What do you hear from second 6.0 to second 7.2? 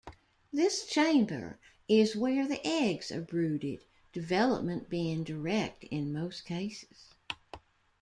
most cases.